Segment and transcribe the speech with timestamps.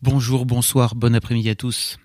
[0.00, 1.98] Bonjour, bonsoir, bon après-midi à tous.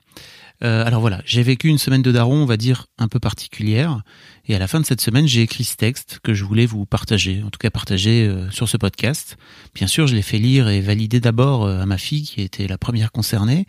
[0.63, 4.01] Euh, alors voilà, j'ai vécu une semaine de daron, on va dire, un peu particulière.
[4.47, 6.87] Et à la fin de cette semaine, j'ai écrit ce texte que je voulais vous
[6.87, 9.37] partager, en tout cas partager euh, sur ce podcast.
[9.75, 12.65] Bien sûr, je l'ai fait lire et valider d'abord euh, à ma fille, qui était
[12.65, 13.67] la première concernée,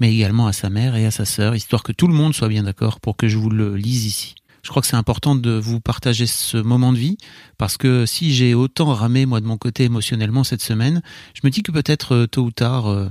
[0.00, 2.48] mais également à sa mère et à sa sœur, histoire que tout le monde soit
[2.48, 4.36] bien d'accord pour que je vous le lise ici.
[4.62, 7.18] Je crois que c'est important de vous partager ce moment de vie
[7.58, 11.02] parce que si j'ai autant ramé moi de mon côté émotionnellement cette semaine,
[11.34, 13.08] je me dis que peut-être tôt ou tard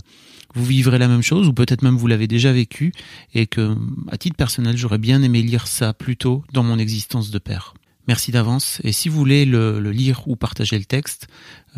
[0.56, 2.94] vous vivrez la même chose ou peut-être même vous l'avez déjà vécu
[3.34, 3.76] et que
[4.10, 7.74] à titre personnel j'aurais bien aimé lire ça plus tôt dans mon existence de père.
[8.08, 11.28] Merci d'avance et si vous voulez le, lire ou partager le texte,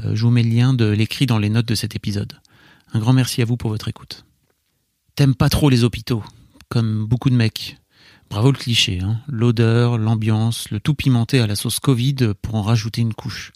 [0.04, 2.40] euh, je vous mets le lien de l'écrit dans les notes de cet épisode.
[2.94, 4.26] Un grand merci à vous pour votre écoute.
[5.16, 6.24] T'aimes pas trop les hôpitaux,
[6.70, 7.78] comme beaucoup de mecs.
[8.30, 9.22] Bravo le cliché, hein.
[9.28, 13.54] l'odeur, l'ambiance, le tout pimenté à la sauce Covid pour en rajouter une couche.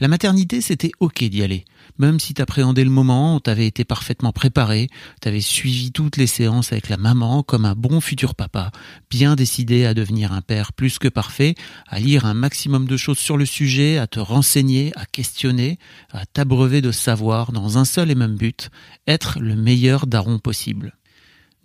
[0.00, 1.66] La maternité, c'était ok d'y aller.
[1.98, 4.88] Même si t'appréhendais le moment, t'avais été parfaitement préparé,
[5.20, 8.72] t'avais suivi toutes les séances avec la maman comme un bon futur papa,
[9.10, 11.54] bien décidé à devenir un père plus que parfait,
[11.86, 15.78] à lire un maximum de choses sur le sujet, à te renseigner, à questionner,
[16.12, 18.70] à t'abreuver de savoir dans un seul et même but,
[19.06, 20.96] être le meilleur daron possible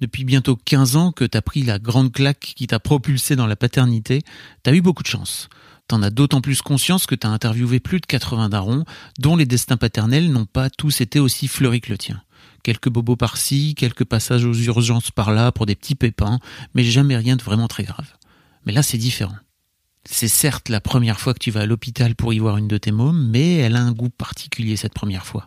[0.01, 3.55] depuis bientôt 15 ans que t'as pris la grande claque qui t'a propulsé dans la
[3.55, 4.23] paternité,
[4.61, 5.47] t'as eu beaucoup de chance.
[5.87, 8.85] T'en as d'autant plus conscience que t'as interviewé plus de 80 darons,
[9.19, 12.23] dont les destins paternels n'ont pas tous été aussi fleuris que le tien.
[12.63, 16.39] Quelques bobos par-ci, quelques passages aux urgences par-là pour des petits pépins,
[16.73, 18.07] mais jamais rien de vraiment très grave.
[18.65, 19.37] Mais là, c'est différent.
[20.05, 22.77] C'est certes la première fois que tu vas à l'hôpital pour y voir une de
[22.77, 25.45] tes mômes, mais elle a un goût particulier cette première fois.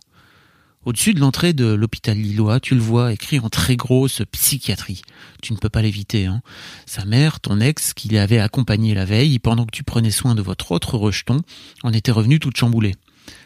[0.84, 5.02] Au-dessus de l'entrée de l'hôpital lillois, tu le vois écrit en très grosse psychiatrie.
[5.42, 6.26] Tu ne peux pas l'éviter.
[6.26, 6.40] Hein.
[6.86, 10.42] Sa mère, ton ex, qui l'avait accompagné la veille, pendant que tu prenais soin de
[10.42, 11.42] votre autre rejeton,
[11.82, 12.94] en était revenue toute chamboulée.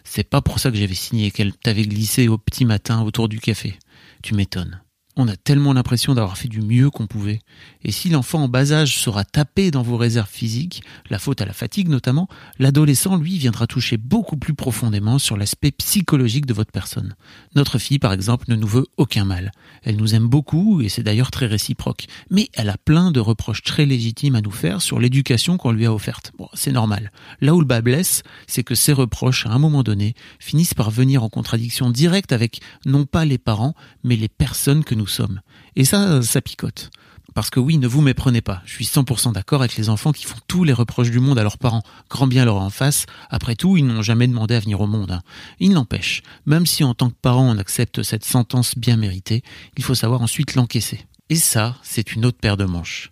[0.04, 3.40] C'est pas pour ça que j'avais signé qu'elle t'avait glissé au petit matin autour du
[3.40, 3.78] café.
[4.22, 4.81] Tu m'étonnes.
[5.14, 7.40] On a tellement l'impression d'avoir fait du mieux qu'on pouvait.
[7.82, 11.44] Et si l'enfant en bas âge sera tapé dans vos réserves physiques, la faute à
[11.44, 12.28] la fatigue notamment,
[12.58, 17.14] l'adolescent, lui, viendra toucher beaucoup plus profondément sur l'aspect psychologique de votre personne.
[17.54, 19.52] Notre fille, par exemple, ne nous veut aucun mal.
[19.82, 22.06] Elle nous aime beaucoup, et c'est d'ailleurs très réciproque.
[22.30, 25.84] Mais elle a plein de reproches très légitimes à nous faire sur l'éducation qu'on lui
[25.84, 26.32] a offerte.
[26.38, 27.12] Bon, c'est normal.
[27.42, 30.90] Là où le bas blesse, c'est que ces reproches, à un moment donné, finissent par
[30.90, 33.74] venir en contradiction directe avec non pas les parents,
[34.04, 35.40] mais les personnes que nous sommes.
[35.76, 36.90] Et ça, ça picote.
[37.34, 38.62] Parce que oui, ne vous méprenez pas.
[38.66, 41.42] Je suis 100% d'accord avec les enfants qui font tous les reproches du monde à
[41.42, 41.82] leurs parents.
[42.10, 43.06] Grand bien leur en face.
[43.30, 45.12] Après tout, ils n'ont jamais demandé à venir au monde.
[45.12, 45.22] Hein.
[45.58, 49.42] Il n'empêche, même si en tant que parent on accepte cette sentence bien méritée,
[49.76, 51.06] il faut savoir ensuite l'encaisser.
[51.30, 53.08] Et ça, c'est une autre paire de manches.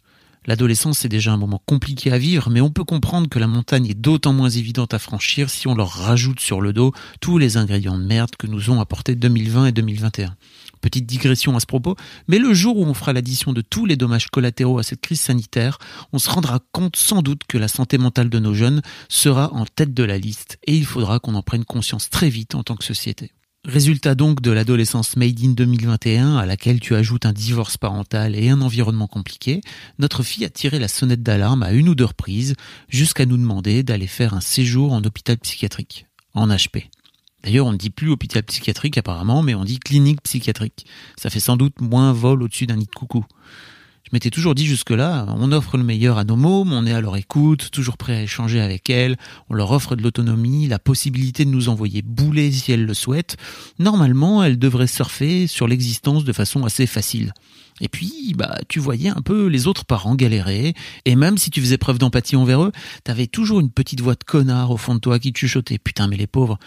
[0.47, 3.87] L'adolescence, c'est déjà un moment compliqué à vivre, mais on peut comprendre que la montagne
[3.87, 7.59] est d'autant moins évidente à franchir si on leur rajoute sur le dos tous les
[7.59, 10.35] ingrédients de merde que nous ont apportés 2020 et 2021.
[10.81, 11.97] Petite digression à ce propos,
[12.29, 15.21] mais le jour où on fera l'addition de tous les dommages collatéraux à cette crise
[15.21, 15.79] sanitaire,
[16.13, 19.67] on se rendra compte sans doute que la santé mentale de nos jeunes sera en
[19.67, 22.77] tête de la liste et il faudra qu'on en prenne conscience très vite en tant
[22.77, 23.33] que société.
[23.67, 28.49] Résultat donc de l'adolescence made in 2021 à laquelle tu ajoutes un divorce parental et
[28.49, 29.61] un environnement compliqué,
[29.99, 32.55] notre fille a tiré la sonnette d'alarme à une ou deux reprises
[32.89, 36.89] jusqu'à nous demander d'aller faire un séjour en hôpital psychiatrique, en HP.
[37.43, 40.87] D'ailleurs, on ne dit plus hôpital psychiatrique apparemment, mais on dit clinique psychiatrique.
[41.17, 43.25] Ça fait sans doute moins vol au-dessus d'un nid de coucou.
[44.05, 47.01] Je m'étais toujours dit jusque-là, on offre le meilleur à nos mômes, on est à
[47.01, 49.17] leur écoute, toujours prêt à échanger avec elles,
[49.49, 53.37] on leur offre de l'autonomie, la possibilité de nous envoyer bouler si elles le souhaitent.
[53.79, 57.33] Normalement, elles devraient surfer sur l'existence de façon assez facile.
[57.81, 60.75] Et puis, bah, tu voyais un peu les autres parents galérer,
[61.05, 62.73] et même si tu faisais preuve d'empathie envers eux,
[63.05, 65.79] t'avais toujours une petite voix de connard au fond de toi qui chuchotait.
[65.79, 66.59] Putain, mais les pauvres.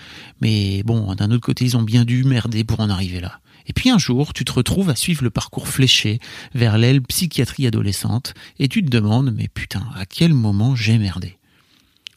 [0.41, 3.39] Mais bon, d'un autre côté, ils ont bien dû merder pour en arriver là.
[3.67, 6.19] Et puis un jour, tu te retrouves à suivre le parcours fléché
[6.53, 11.37] vers l'aile psychiatrie adolescente, et tu te demandes, mais putain, à quel moment j'ai merdé?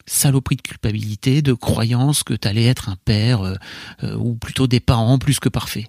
[0.05, 3.55] Saloperie de culpabilité, de croyance que t'allais être un père, euh,
[4.03, 5.87] euh, ou plutôt des parents plus que parfaits.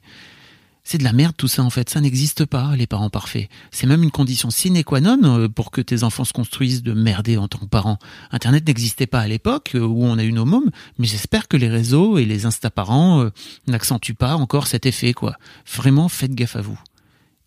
[0.90, 3.50] C'est de la merde tout ça en fait, ça n'existe pas les parents parfaits.
[3.70, 6.94] C'est même une condition sine qua non euh, pour que tes enfants se construisent de
[6.94, 7.98] merder en tant que parents.
[8.30, 11.58] Internet n'existait pas à l'époque euh, où on a eu nos mômes, mais j'espère que
[11.58, 13.28] les réseaux et les instaparents euh,
[13.66, 15.36] n'accentuent pas encore cet effet quoi.
[15.70, 16.80] Vraiment faites gaffe à vous.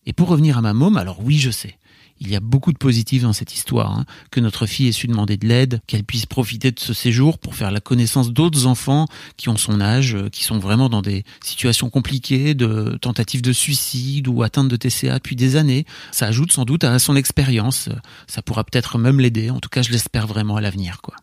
[0.05, 1.77] Et pour revenir à ma môme, alors oui je sais,
[2.21, 4.05] il y a beaucoup de positifs dans cette histoire, hein.
[4.29, 7.55] que notre fille ait su demander de l'aide, qu'elle puisse profiter de ce séjour pour
[7.55, 9.07] faire la connaissance d'autres enfants
[9.37, 13.51] qui ont son âge, euh, qui sont vraiment dans des situations compliquées, de tentatives de
[13.51, 15.85] suicide ou atteintes de TCA depuis des années.
[16.11, 17.89] Ça ajoute sans doute à son expérience.
[18.27, 19.49] Ça pourra peut-être même l'aider.
[19.49, 21.15] En tout cas, je l'espère vraiment à l'avenir, quoi.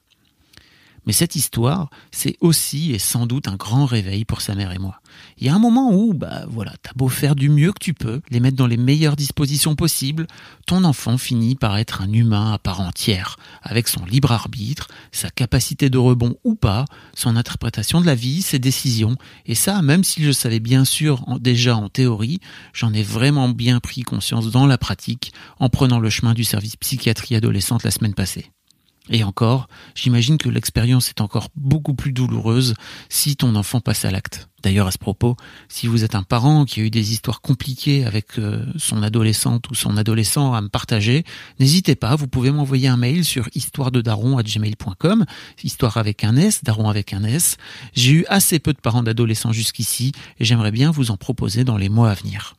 [1.09, 4.79] Mais cette histoire, c'est aussi et sans doute un grand réveil pour sa mère et
[4.79, 5.01] moi.
[5.39, 7.95] Il y a un moment où, bah voilà, t'as beau faire du mieux que tu
[7.95, 10.27] peux, les mettre dans les meilleures dispositions possibles,
[10.67, 15.31] ton enfant finit par être un humain à part entière, avec son libre arbitre, sa
[15.31, 16.85] capacité de rebond ou pas,
[17.15, 19.17] son interprétation de la vie, ses décisions.
[19.47, 22.41] Et ça, même si je savais bien sûr déjà en théorie,
[22.75, 26.77] j'en ai vraiment bien pris conscience dans la pratique en prenant le chemin du service
[26.77, 28.53] psychiatrie adolescente la semaine passée.
[29.11, 32.75] Et encore, j'imagine que l'expérience est encore beaucoup plus douloureuse
[33.09, 34.49] si ton enfant passe à l'acte.
[34.63, 35.37] D'ailleurs, à ce propos,
[35.69, 39.71] si vous êtes un parent qui a eu des histoires compliquées avec euh, son adolescente
[39.71, 41.25] ou son adolescent à me partager,
[41.61, 45.25] n'hésitez pas, vous pouvez m'envoyer un mail sur histoirededaron@gmail.com,
[45.63, 47.57] histoire avec un S, daron avec un S.
[47.95, 51.77] J'ai eu assez peu de parents d'adolescents jusqu'ici et j'aimerais bien vous en proposer dans
[51.77, 52.57] les mois à venir.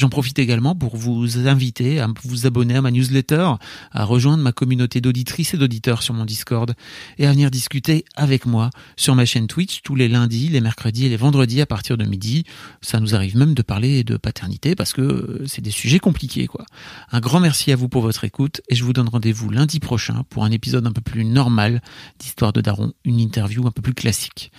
[0.00, 3.50] J'en profite également pour vous inviter à vous abonner à ma newsletter,
[3.92, 6.72] à rejoindre ma communauté d'auditrices et d'auditeurs sur mon Discord
[7.18, 11.04] et à venir discuter avec moi sur ma chaîne Twitch tous les lundis, les mercredis
[11.04, 12.44] et les vendredis à partir de midi.
[12.80, 16.64] Ça nous arrive même de parler de paternité parce que c'est des sujets compliqués quoi.
[17.12, 20.24] Un grand merci à vous pour votre écoute et je vous donne rendez-vous lundi prochain
[20.30, 21.82] pour un épisode un peu plus normal
[22.18, 24.50] d'Histoire de Daron, une interview un peu plus classique.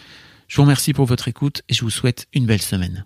[0.47, 3.05] Je vous remercie pour votre écoute et je vous souhaite une belle semaine.